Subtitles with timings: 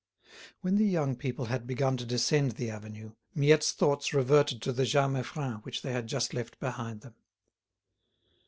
[0.61, 4.83] When the young people had begun to descend the avenue, Miette's thoughts reverted to the
[4.85, 7.13] Jas Meiffren which they had just left behind them.